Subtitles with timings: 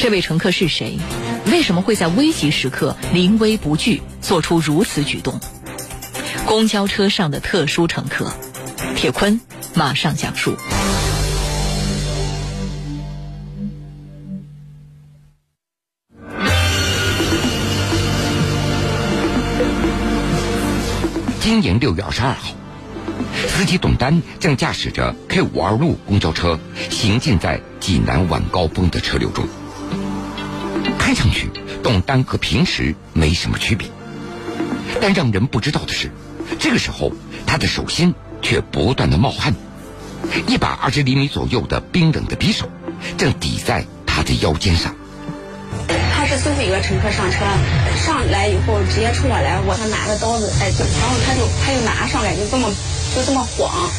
[0.00, 0.96] 这位乘客是谁？
[1.50, 5.40] 为什么会在危急时刻临危不惧，做出如此举动？
[6.46, 8.32] 公交车上的特殊乘客，
[8.94, 9.40] 铁坤
[9.74, 10.54] 马上讲述。
[21.40, 22.54] 今年六月二十二号，
[23.48, 29.44] 司机董丹正驾驶着 K 五二路公交车行进在济南晚高峰的车流中。
[31.08, 31.50] 看上去，
[31.82, 33.88] 董丹和平时没什么区别，
[35.00, 36.10] 但让人不知道的是，
[36.58, 37.10] 这个时候
[37.46, 39.54] 他的手心却不断的冒汗，
[40.46, 42.70] 一把二十厘米左右的冰冷的匕首
[43.16, 44.94] 正抵在他的腰间上。
[46.14, 47.38] 他是最后一个乘客上车，
[48.04, 52.68] 上来以后直接冲我来，我他拿着刀子，哎，然后他就他就拿上来，就这么
[53.16, 53.90] 就这么晃。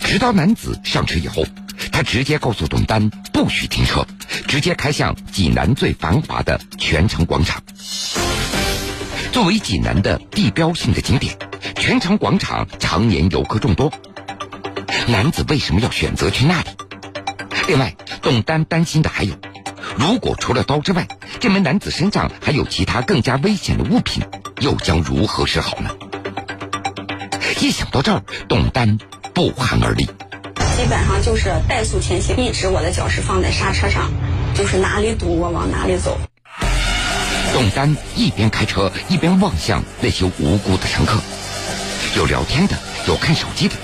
[0.00, 1.44] 直到男子上车以后，
[1.94, 4.04] 他直接告诉董丹不许停车，
[4.48, 7.62] 直接开向济南最繁华的泉城广场。
[9.30, 11.38] 作为济南的地标性的景点，
[11.76, 13.92] 泉城广场常年游客众多。
[15.06, 16.70] 男子为什么要选择去那里？
[17.68, 19.36] 另外，董丹担心的还有，
[19.96, 21.06] 如果除了刀之外，
[21.38, 24.24] 这名男子身上还有其他更加危险的物品，
[24.58, 25.90] 又将如何是好呢？
[27.60, 28.98] 一想到这儿，董丹
[29.32, 30.08] 不寒而栗。
[30.76, 34.10] 基本上就是怠速前行，一直我的脚是放在刹车上，
[34.54, 36.18] 就是哪里堵我往哪里走。
[37.52, 41.20] 董丹一边开车一边望向那些无辜的乘客，
[42.16, 43.76] 有聊天的，有看手机的，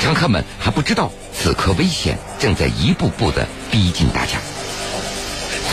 [0.00, 1.12] 乘客们还不知道。
[1.34, 4.38] 此刻危险正在一步步的逼近大家。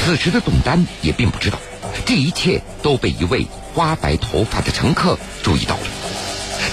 [0.03, 1.59] 此时的董丹也并不知道，
[2.05, 5.81] 这一切都被一位花白头发的乘客注意到了。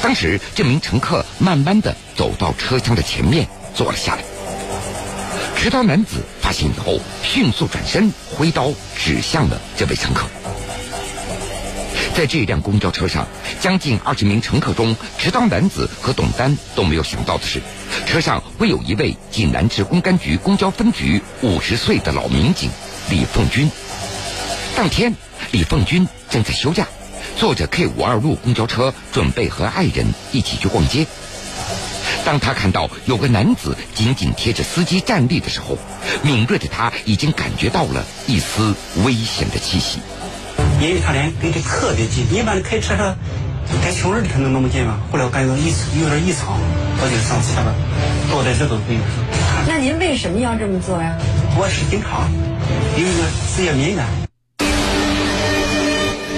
[0.02, 3.46] 当时，这名乘客慢慢的走到车厢的前面
[3.77, 4.24] 坐了下来。
[5.56, 10.27] 持刀男子发现以后，迅速转身挥刀指向了这位乘客。
[12.14, 13.28] 在这辆公交车上，
[13.60, 17.60] 将近二十名乘客中，持刀男子和董丹都没有想到的是。
[18.06, 22.70] 车上会有一位济南市公安局公交分局五十岁的老民警
[23.10, 23.70] 李凤军。
[24.75, 25.14] 当天，
[25.53, 26.87] 李凤军正在休假，
[27.37, 31.06] 坐着 K 五二路公交车，准备和爱人一起去逛街。
[32.26, 35.78] 当他看到有个男子紧紧贴着司机站立的时候，
[36.22, 40.00] 敏锐的他已经感觉到了一丝危险的气息。
[40.81, 43.16] 因为他俩跟这特别近，一般开车上。
[43.84, 44.98] 跟穷人可能那么近吗？
[45.10, 46.59] 后来我感觉异有点异常，
[46.98, 47.75] 我就上车了，
[48.31, 48.98] 坐在这都可以。
[49.69, 51.16] 那您为什么要这么做呀？
[51.56, 52.28] 我是警察，
[52.97, 54.06] 有一个职业敏感。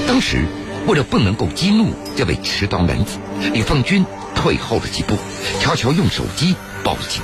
[0.06, 0.44] 当时
[0.86, 3.18] 为了不能够激怒这位持刀男子，
[3.52, 4.06] 李凤军
[4.38, 5.18] 退后了几步，
[5.58, 6.54] 悄悄用手机
[6.84, 7.20] 报了警。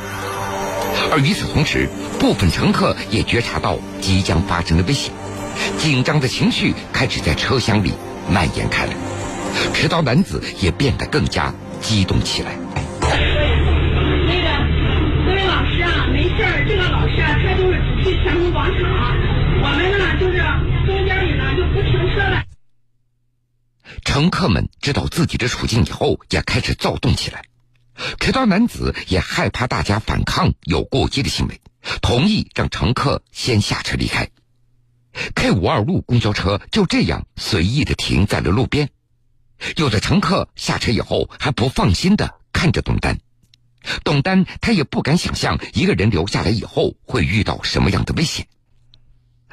[1.12, 1.88] 而与此同时，
[2.18, 5.14] 部分乘客也觉察到即将发生的危险，
[5.78, 7.92] 紧张的情绪开始在车厢里
[8.28, 8.92] 蔓延开来。
[9.72, 12.50] 持刀男子也变得更加激动起来。
[12.66, 12.82] 那
[14.42, 14.50] 个，
[15.24, 18.82] 各位老师啊，没事儿，这个老师啊，他就是只去泉城广场，
[19.62, 20.42] 我们呢就是
[20.84, 22.43] 中间里呢就不停车了。
[24.14, 27.46] 乘客们知道自己的处境以后，也开始躁动起来。
[28.20, 31.60] 持刀男子也害怕大家反抗有过激的行为，
[32.00, 34.30] 同意让乘客先下车离开。
[35.34, 38.88] K 五二路公交车就这样随意的停在了路边。
[39.74, 43.18] 有的乘客下车以后还不放心的看着董丹，
[44.04, 48.46] 董丹他也不敢想象一个人留下来以后会遇到什么样的危险。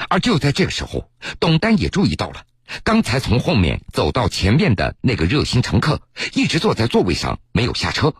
[0.07, 2.43] 而就在这个时候，董丹也注意到了
[2.83, 6.01] 刚才从后面走到前面的那个热心乘客
[6.33, 8.13] 一直坐在座位上没有下车。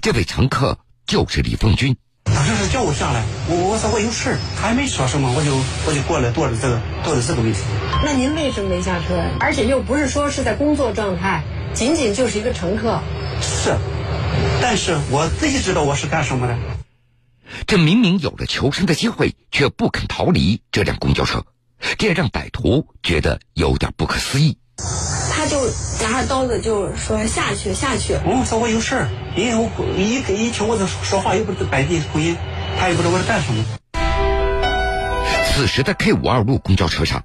[0.00, 1.96] 这位乘客就是李凤军。
[2.24, 5.54] 他就是叫我下来，我我说我有事他还没说什么，我就
[5.86, 7.60] 我就过来坐着这个坐着这个位置。
[8.04, 9.22] 那您为什么没下车？
[9.38, 13.00] 而且又不是说是在工作状态，仅仅就是一个乘客。
[13.40, 13.76] 是，
[14.60, 16.58] 但是我自己知道我是干什么的。
[17.64, 21.44] 这明明有了求生的机会，却不肯逃离这辆公交车，
[21.98, 24.58] 这让歹徒觉得有点不可思议。
[25.30, 25.58] 他就
[26.02, 28.14] 拿着刀子就说下去下去。
[28.24, 32.36] 我说我有事儿，因为我一一听我这说话又不是本地口音，
[32.78, 33.64] 他也不知道我是干什么。
[35.52, 37.24] 此时的 K 五二路公交车上，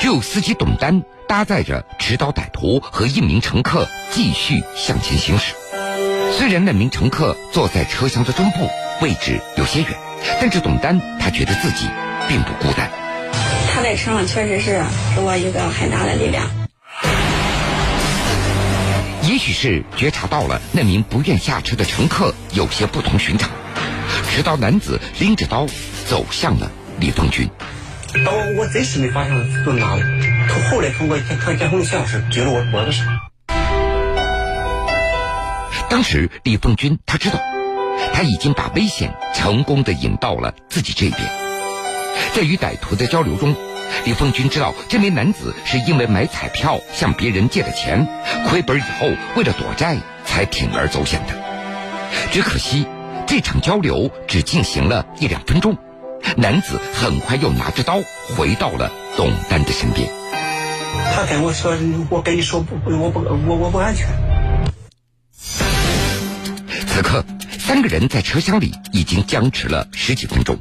[0.00, 5.54] 只有司机董丹搭载着持刀歹徒和一名乘客继续向前行驶。
[6.36, 8.68] 虽然那名乘客坐在车厢的中部，
[9.00, 9.88] 位置有些远，
[10.40, 11.88] 但是董丹他觉得自己
[12.28, 12.90] 并不孤单。
[13.78, 14.82] 他在车上确实是
[15.14, 16.44] 给我一个很大的力量。
[19.22, 23.48] 也许是觉察到了那名不愿下车的乘客有些不同寻常，
[24.24, 25.64] 持持刀男子拎着刀
[26.08, 27.48] 走向了李凤军。
[28.26, 30.02] 刀我真是没发现都拿了，
[30.72, 33.06] 后来通过看看监控录像是举了我脖子上。
[35.88, 37.38] 当时李凤军他知道，
[38.12, 41.30] 他已经把危险成功的引到了自己这边。
[42.34, 43.56] 在与歹徒的交流中，
[44.04, 48.06] 李凤军知道这名男子是因为买彩票向别人借的钱，
[48.48, 51.34] 亏本以后为了躲债才铤而走险的。
[52.30, 52.86] 只可惜
[53.26, 55.76] 这场交流只进行了一两分钟，
[56.36, 58.00] 男子很快又拿着刀
[58.36, 60.08] 回到了董丹的身边。
[61.14, 61.76] 他跟我说
[62.10, 64.06] ：“我跟你说不，我不，我我不安全。”
[66.88, 67.24] 此刻，
[67.58, 70.58] 三个人在车厢里已经僵持了十几分钟，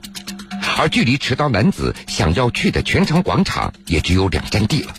[0.77, 4.93] 而距离持刀男子想要去的全城广场也只有两站地了。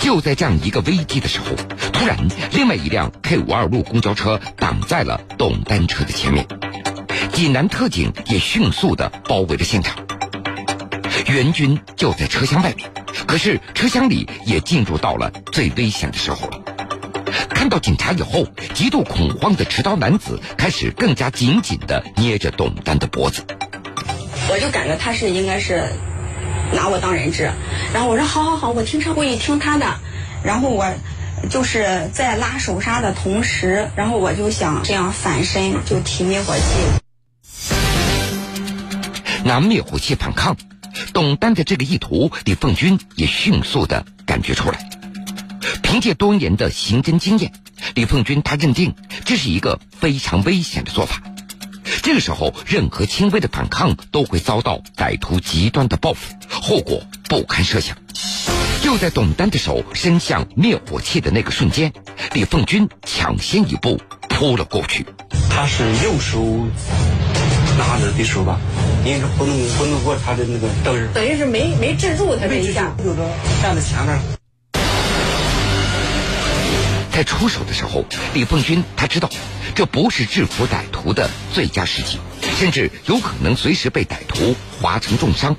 [0.00, 1.54] 就在这样一个危机的时候，
[1.92, 2.16] 突然，
[2.52, 6.46] 另外一辆 K 五二路公交车挡在了董丹车的前面，
[7.32, 9.96] 济南特警也迅速的包围了现场。
[11.26, 12.90] 援军就在车厢外面，
[13.26, 16.62] 可是车厢里也进入到了最危险的时候了。
[17.50, 23.44] 看到警察以后，极度恐慌的持刀男子开始更加紧紧的捏着董丹的脖子。
[24.50, 25.84] 我就感觉他是应该是
[26.72, 27.52] 拿我当人质，
[27.94, 29.86] 然后我说好好好，我停车故意听他的，
[30.42, 30.92] 然后我
[31.48, 36.62] 就是在拉手刹的同时，然后我就想这样反身就提灭火器，
[39.44, 40.56] 拿灭火器反抗。
[41.12, 44.90] 董丹的这个意图，李凤军也迅速的感觉出来。
[45.82, 47.52] 凭借多年的刑侦经验，
[47.94, 48.94] 李凤军他认定
[49.24, 51.22] 这是一个非常危险的做法。
[52.02, 57.96] 这个时候，任何轻微的反抗都会遭到歹徒极端的报复，后果不堪设想。
[58.82, 61.92] 就在董丹的手伸向灭火器的那个瞬间，
[62.32, 65.04] 李凤军抢先一步扑了过去。
[65.50, 66.42] 他是右手
[67.78, 68.58] 拿着匕首吧，
[69.04, 73.16] 因为不能不能过他的那个刀刃，等于是没没制住他这一下，就是
[73.62, 74.39] 站在前面。
[77.20, 79.28] 在出手的时候，李凤军他知道
[79.74, 82.18] 这不是制服歹徒的最佳时机，
[82.58, 85.54] 甚至有可能随时被歹徒划成重伤。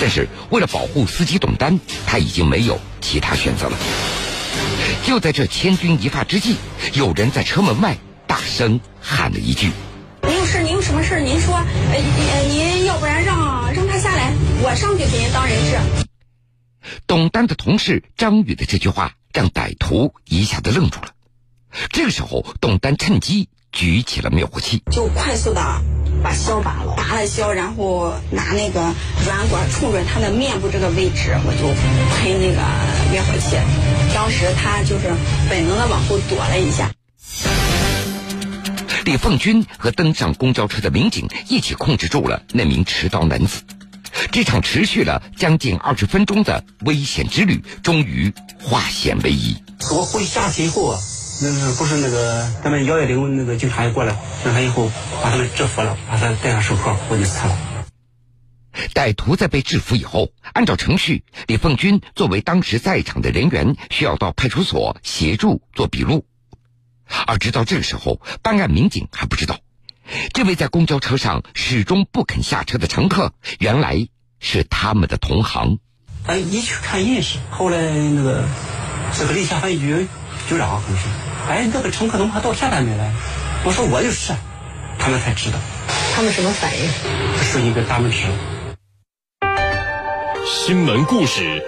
[0.00, 1.78] 但是为了保护司机董丹，
[2.08, 3.78] 他已经没有其他选择了。
[5.04, 6.56] 就在这千钧一发之际，
[6.94, 7.96] 有人在车门外
[8.26, 9.70] 大声喊了一句
[10.26, 10.60] ：“您有事？
[10.64, 11.20] 您有什么事？
[11.20, 15.78] 您说，呃，您要不然让让他下来，我上去给您当人质。”
[17.06, 21.08] 董丹的同事张宇的这句话让歹徒一下子愣住了。
[21.90, 25.60] 这个时候，董丹趁机举起了灭火器，就快速的
[26.22, 28.80] 把销拔了，拔了销，然后拿那个
[29.24, 31.68] 软管冲准他的面部这个位置，我就
[32.16, 33.56] 喷那个灭火器。
[34.12, 35.14] 当时他就是
[35.48, 36.90] 本能的往后躲了一下。
[39.04, 43.62] 李凤军和登上公交车的民警一起控制住了那名持刀男子。
[44.30, 49.56] 这场持续了将近二十分钟的危险之旅，终于化险为夷。
[49.92, 51.00] 我回下去以后啊，
[51.42, 54.90] 那个不是那个咱们幺幺零那个警察也过来，警察以后
[55.22, 57.58] 把他们制服了，把他戴上手铐，我就撤了。
[58.94, 66.24] 歹徒在被制服以后，按照程序，李凤军作为当时在场的人员，需要到派出所协助做笔录。
[67.26, 69.58] 而直到这个时候，办案民警还不知道。
[70.32, 74.08] 这位在公交车上始终不肯下车的乘客，原来
[74.40, 75.78] 是他们的同行。
[76.26, 78.44] 哎，一去看认识，后来那个
[79.16, 80.06] 这个离下分局
[80.48, 81.08] 局长，好像是。
[81.48, 83.12] 哎，那个乘客怎么还到现在没来？
[83.64, 84.32] 我说我就是，
[84.98, 85.58] 他们才知道。
[86.14, 86.88] 他们什么反应？
[87.38, 88.18] 这是一个大门纸。
[90.46, 91.62] 新闻故事，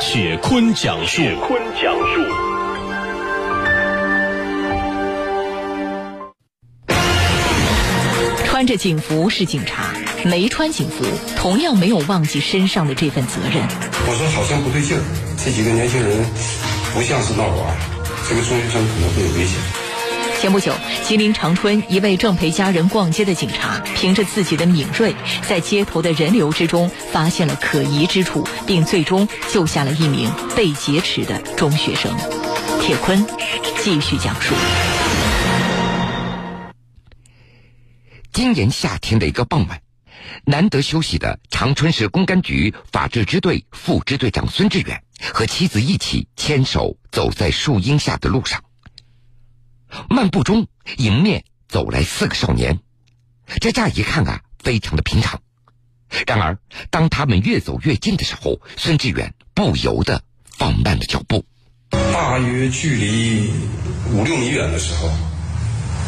[0.00, 1.16] 铁坤讲述。
[1.16, 2.39] 铁坤讲述。
[8.60, 11.02] 穿着警服是警察，没穿警服
[11.34, 13.54] 同样没有忘记身上的这份责任。
[14.06, 15.00] 我说好像不对劲儿，
[15.42, 16.22] 这几个年轻人
[16.92, 17.74] 不像是闹着玩，
[18.28, 19.58] 这个中学生可能会有危险。
[20.38, 25.14] 前不久，吉林长春一位正陪家人逛街的警察，凭着自己的敏锐，
[25.48, 32.14] 在街头的人流之中发现了可疑之处，并最终救下了一名被劫持的中学生。
[32.82, 33.24] 铁坤
[33.82, 34.52] 继续讲述。
[38.32, 39.82] 今年夏天的一个傍晚，
[40.44, 45.02] 难得休息的长春市公安局法制支队副支队长孙志远
[45.34, 48.62] 和妻子一起牵手走在树荫下的路上。
[50.08, 52.78] 漫步中，迎面走来四个少年，
[53.60, 55.42] 这乍一看啊，非常的平常。
[56.24, 56.58] 然而，
[56.90, 60.22] 当他们越走越近的时候，孙志远不由得
[60.56, 61.44] 放慢了脚步。
[61.90, 63.50] 大约距离
[64.12, 65.10] 五六米远的时候。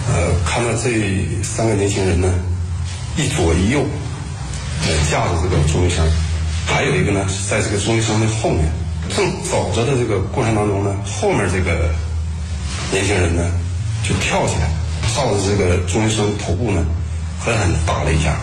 [0.08, 2.32] 呃，看到这三个年轻人呢，
[3.16, 3.86] 一左一右，
[4.86, 6.04] 呃，架着这个钟医生，
[6.66, 8.70] 还有一个呢是在这个钟医生的后面，
[9.14, 11.94] 正走着的这个过程当中呢，后面这个
[12.90, 13.50] 年轻人呢
[14.02, 14.70] 就跳起来，
[15.14, 16.84] 照着这个钟医生头部呢
[17.40, 18.40] 狠狠打了一下。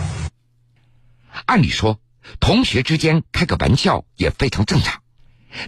[1.46, 2.00] 按理说，
[2.40, 5.00] 同学之间开个玩笑也非常正常，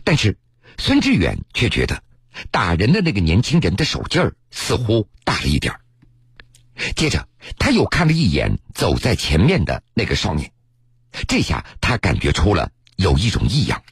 [0.05, 0.39] 但是
[0.79, 2.03] 孙志远却觉得
[2.51, 5.81] 打人的那个年轻人的手劲儿似乎大了一点儿。
[6.97, 10.53] 接着，他又看了一眼走在前面的那个少年，
[11.29, 13.83] 这下他感觉出了有一种异样。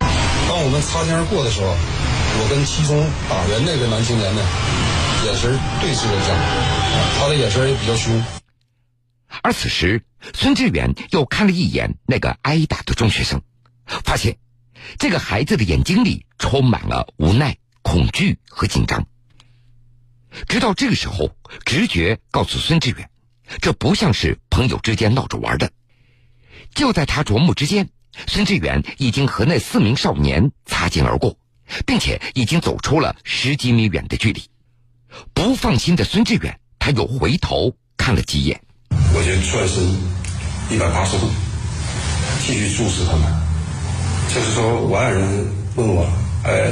[0.00, 4.42] 当我们擦肩而过的时候，我跟其中打人那个男青年呢，
[5.24, 6.34] 眼神对视了一下，
[7.18, 8.22] 他的眼神也比较凶。
[9.42, 10.02] 而此时，
[10.34, 13.42] 孙志远又看了一眼那个挨打的中学生，
[13.86, 14.38] 发现
[14.98, 19.06] 这个孩子的眼睛里充满了无奈、恐惧和紧张。
[20.48, 21.30] 直到这个时候，
[21.64, 23.10] 直觉告诉孙志远，
[23.60, 25.70] 这不像是朋友之间闹着玩的。
[26.74, 27.88] 就在他琢磨之间，
[28.26, 31.36] 孙志远已经和那四名少年擦肩而过，
[31.86, 34.42] 并且已经走出了十几米远的距离。
[35.34, 38.60] 不放心的孙志远，他又回头看了几眼。
[39.12, 39.82] 我就转身
[40.70, 41.26] 一百八十度，
[42.46, 43.26] 继续注视他们。
[44.32, 45.26] 就是说，我爱人
[45.74, 46.06] 问我
[46.46, 46.70] ：“哎，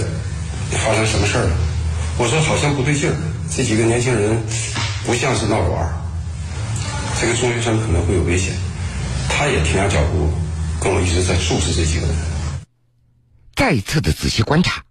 [0.70, 1.56] 发生什么事儿了？”
[2.18, 3.16] 我说：“好像不对劲儿，
[3.54, 4.40] 这几个年轻人
[5.04, 5.94] 不像是闹着玩儿。
[7.20, 8.54] 这个中学生可能会有危险。”
[9.30, 10.32] 他也停下脚步，
[10.80, 12.16] 跟我一直在注视这几个人。
[13.54, 14.82] 再次的仔细观察，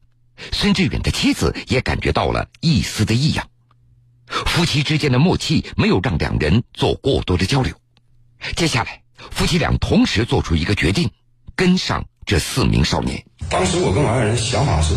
[0.53, 3.45] 孙志远的妻子也感觉到了一丝的异样。
[4.27, 7.73] 夫妻之间的默契没有让两人做过多的交流。
[8.55, 11.09] 接下来，夫妻俩同时做出一个决定，
[11.55, 13.21] 跟上这四名少年。
[13.49, 14.93] 当时我跟我爱人想法是：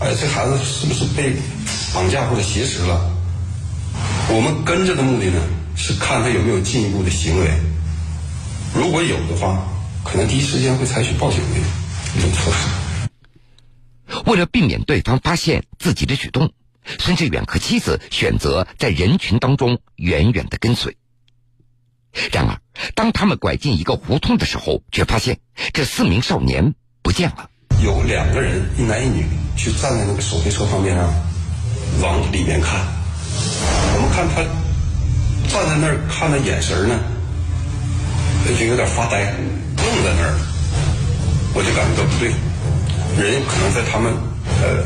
[0.00, 1.34] 哎，这孩子是不是被
[1.96, 3.10] 绑架或者挟持了？
[4.28, 5.40] 我们跟着的目的呢，
[5.74, 7.50] 是看他有没有进一步的行为。
[8.74, 9.66] 如果有的话，
[10.04, 11.58] 可能第一时间会采取报警的
[12.18, 14.20] 一种措施。
[14.26, 16.52] 为了避免对方发现自己的举动。
[17.00, 20.96] 孙志远和妻子选择在人群当中远远的跟随。
[22.30, 22.60] 然而，
[22.94, 25.40] 当他们拐进一个胡同的时候，却发现
[25.72, 27.50] 这四名少年不见了。
[27.82, 29.26] 有两个人，一男一女，
[29.56, 31.12] 去站在那个手推车旁边上，
[32.00, 32.80] 往里面看。
[33.94, 34.42] 我们看他
[35.52, 36.98] 站在那儿看的眼神呢，
[38.58, 40.38] 就有点发呆，愣在那儿。
[41.54, 42.28] 我就感觉到不对，
[43.22, 44.12] 人可能在他们
[44.62, 44.84] 呃。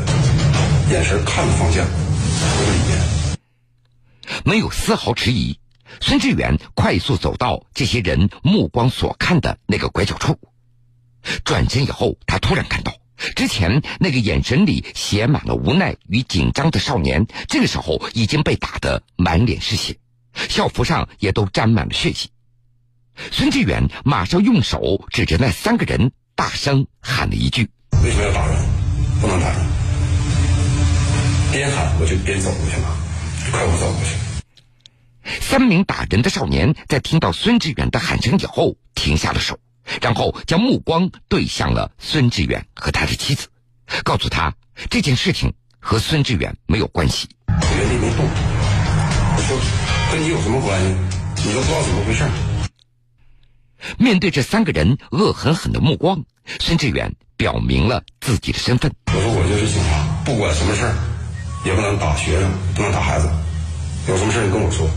[0.90, 2.98] 眼神看的方向，里面
[4.44, 5.56] 没有丝毫迟疑。
[6.00, 10.36] 孙志远快速走到这些人目光所看的那个拐角处，
[11.44, 12.92] 转身以后，他突然看到
[13.36, 19.96] 之前那个眼神里写满了无奈与紧张的少年，这个时候已经被打得满脸是血，
[20.48, 22.30] 校服上也都沾满了血迹。
[23.30, 27.68] 孙志远马上用手指着那三个人，大声喊了一句
[28.02, 28.56] ：“为什么要打人？
[29.20, 29.58] 不能打人！”
[31.52, 32.96] 边喊我就边走过去嘛，
[33.50, 34.16] 快步走过去。
[35.40, 39.58] 三名打人的少年在听到孙志远的喊声以后，停下了手，
[40.00, 43.48] 然后将目光对向了孙志远和他的妻子，
[44.04, 44.54] 告诉他
[44.88, 47.28] 这件事情和孙志远没有关系。
[47.48, 48.24] 原地没动。
[48.26, 49.56] 我说
[50.12, 50.88] ：“跟你有什么关系？
[51.46, 52.24] 你都不知道怎么回事。”
[53.98, 56.24] 面对这三个人恶狠狠的目光，
[56.58, 58.92] 孙志远表明了自己的身份。
[59.06, 60.94] 我说：“我就是警察，不管什么事儿。”
[61.64, 63.28] 也不能打学生，不能打孩子。
[64.08, 64.88] 有什么事你跟我说。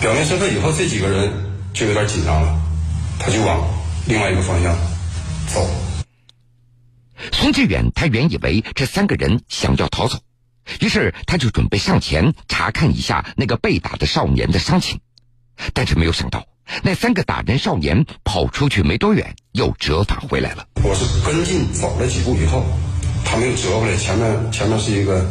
[0.00, 1.32] 表明身份以后，这几个人
[1.74, 2.60] 就有点紧张了，
[3.18, 3.66] 他就往
[4.06, 4.76] 另外一个方向
[5.46, 5.68] 走。
[7.32, 10.18] 孙志远他原以为这三个人想要逃走，
[10.80, 15.00] 于是他就准备上前查看一下那个被打的少年的伤情，
[15.74, 16.46] 但是没有想到，
[16.82, 20.66] 那三个打人少年跑出去没多远，又折返回来了。
[20.84, 22.64] 我是跟进走了几步以后，
[23.24, 25.26] 他们又折回来，前面前面是一个。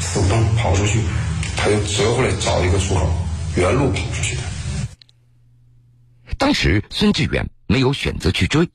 [0.00, 1.00] 死胡同跑出去，
[1.56, 3.06] 他又折回来找一个出口，
[3.56, 4.42] 原路跑出去的。
[6.48, 8.70] 当时孙志远没有选择去追，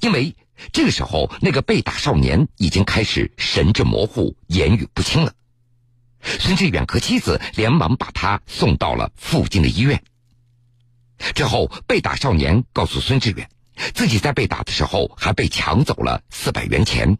[0.00, 0.34] 因为
[0.72, 5.34] 这个时候那个被打少年已经开始神志模糊、言语不清了。
[6.22, 10.02] 孙志远和妻子连忙把他送到了附近的医院。
[11.34, 13.50] 之后，被打少年告诉孙志远，
[13.92, 17.18] 自己在被打的时候还被抢走了四百元钱。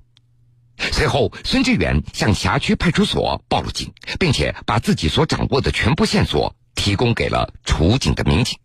[0.78, 8.59] 随后，孙志远向辖区派出所报了警，并且把自己所掌握的全部线索提供给了处警的民警。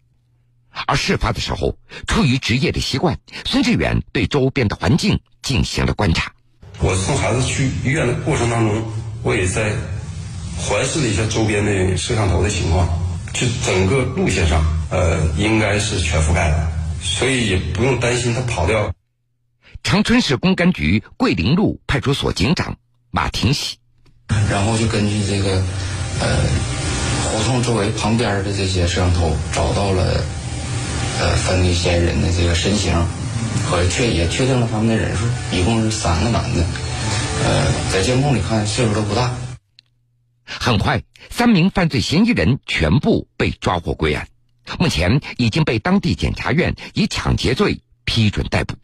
[0.88, 1.78] 而事发的时候，
[2.08, 6.32] 出于职业的习惯，孙志远对周边的环境进行了观察。
[6.80, 8.84] 我送孩子去医院的过程当中，
[9.24, 9.72] 我也在
[10.58, 12.88] 环视了一下周边的摄像头的情况，
[13.34, 18.94] 就整个路线上，呃，应该是全覆盖的，所以也不用担心他跑掉。
[19.84, 22.76] 长春市公安局桂林路派出所警长
[23.12, 23.78] 马廷喜，
[24.50, 25.64] 然后就根据这个，
[26.20, 26.38] 呃，
[27.30, 30.24] 胡同周围旁边的这些摄像头，找到了，
[31.18, 32.94] 呃，犯罪嫌疑人的这个身形，
[33.66, 36.64] 和确也确定了他们的人数，一共是三个男的，
[37.44, 39.34] 呃，在监控里看岁数都不大。
[40.44, 44.28] 很快，三名犯罪嫌疑人全部被抓获归案，
[44.78, 48.76] 目前已经被当地检察院以抢劫罪批准逮捕。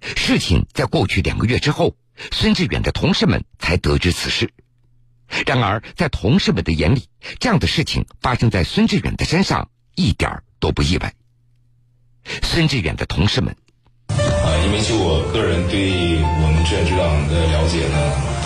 [0.00, 1.96] 事情在过去两个月之后，
[2.30, 4.50] 孙志远的同事们才得知此事。
[5.46, 7.08] 然而，在同事们的眼里，
[7.38, 9.68] 这样的事情发生在孙志远的身上
[10.00, 11.12] 一点都不意外。
[12.42, 13.54] 孙志远的同事们，
[14.08, 17.96] 啊，因为就我个人对我们志远局长的了解呢，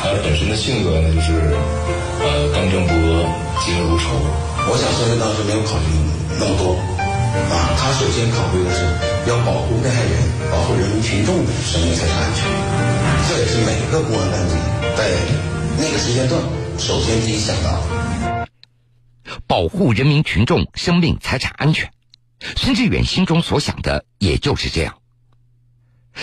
[0.02, 1.54] 他本身的性格呢，就是
[2.22, 3.30] 呃刚正不阿，
[3.62, 4.10] 嫉恶如仇。
[4.66, 5.86] 我想说，他当时没有考虑
[6.40, 6.74] 那么多，
[7.54, 9.14] 啊，他首先考虑的是。
[9.24, 10.12] 要保护被害人，
[10.52, 12.44] 保护人民群众的生命财产安全，
[13.26, 14.58] 这也是每个公安干警
[14.98, 15.08] 在
[15.78, 16.38] 那个时间段
[16.76, 18.33] 首先第一想到。
[19.54, 21.92] 保护人民群众生命财产安全，
[22.56, 24.98] 孙志远心中所想的也就是这样。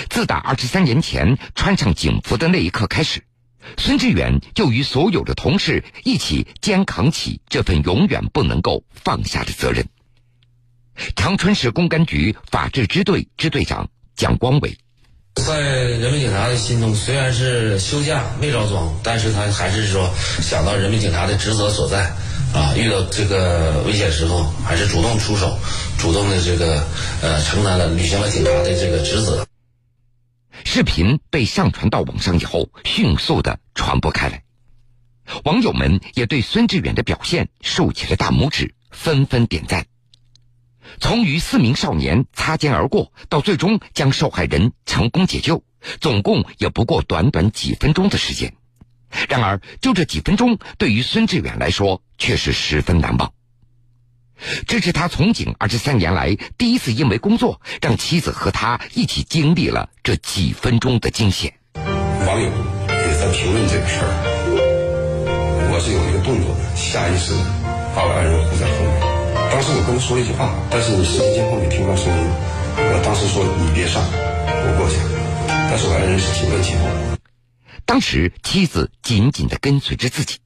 [0.10, 3.24] 自打二十三年前穿上警服的那一刻开始，
[3.78, 9.88] 孙志远就与所有的同事一起肩扛起这份永远不能够放下的责任。
[11.16, 14.78] 长春市公安局法制支队支队长蒋光伟，
[15.36, 22.12] 在人民警察的心中，虽然是休假没着装，但是他还是说想到人民警察的职责所在，
[22.54, 25.58] 啊，遇到这个危险时候，还是主动出手，
[25.98, 26.84] 主动的这个
[27.22, 29.48] 呃承担了履行了警察的这个职责。
[30.66, 34.44] 视频被上传到网上以后，迅速的传播开来，
[35.46, 39.86] 网友们也对孙志远的表现竖起了大拇指，纷纷点赞。
[41.00, 45.64] 从与四名少年擦肩而过，到最终将受害人成功解救，
[46.02, 48.54] 总共也不过短短几分钟的时间。
[49.30, 53.32] 然而，就这几分钟，对于孙志远来说却是十分难忘。
[54.68, 61.54] 这是他从警二十三年来第一次因为工作，让妻子和他一起经历了这几分钟的惊险。
[61.76, 62.50] 网友
[62.88, 64.10] 也在评论这个事儿，
[65.72, 67.34] 我是有一个动作的，下意识
[67.96, 69.12] 把我爱人护在后面。
[69.52, 72.26] 当时我跟他说了一句话，但是你视频监控里听不到声音。
[72.78, 74.98] 我当时说你别上，我过去。
[75.70, 77.11] 但是我爱人是紧跟其后。
[77.92, 80.38] 当时妻子紧紧的跟随着自己。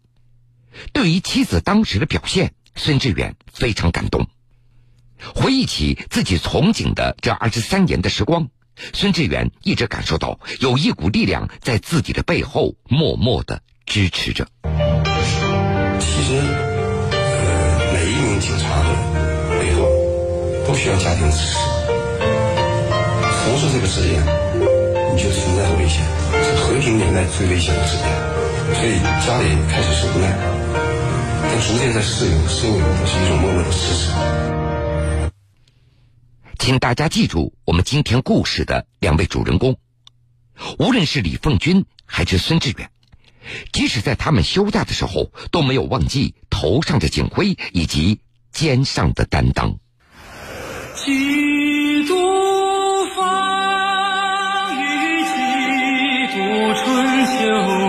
[0.93, 4.27] 对于妻子当时的表现，孙志远非常感动。
[5.35, 8.47] 回忆起自己从警的这二十三年的时光，
[8.93, 14.47] 孙志远一直感受到有一股力量在自己的背后默默的支持着。
[15.99, 16.41] 其实。
[17.93, 19.83] 每一名警察的背后
[20.65, 21.59] 都需要家庭支持。
[23.43, 24.19] 从事这个职业，
[25.15, 26.03] 你就存在着危险，
[26.43, 28.05] 是和平年代最危险的时间，
[28.75, 30.35] 所以家里开始是无奈，
[31.41, 34.11] 但逐渐在适应，适应以后是一种默默的支持。
[36.59, 39.77] 请大家记住我们今天故事的两位主人公，
[40.79, 42.89] 无论是李凤军还是孙志远。
[43.71, 48.19] 即使在他们休假的时候，都没有忘记头上的警徽以及
[48.51, 49.79] 肩上的担当。
[57.25, 57.84] 就